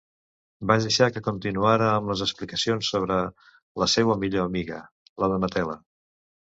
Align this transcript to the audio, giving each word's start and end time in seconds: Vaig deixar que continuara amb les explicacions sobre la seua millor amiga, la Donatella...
Vaig 0.69 0.85
deixar 0.87 1.09
que 1.17 1.21
continuara 1.27 1.91
amb 1.97 2.09
les 2.13 2.25
explicacions 2.27 2.91
sobre 2.95 3.21
la 3.85 3.93
seua 3.97 4.21
millor 4.25 4.53
amiga, 4.53 4.85
la 5.25 5.35
Donatella... 5.37 5.83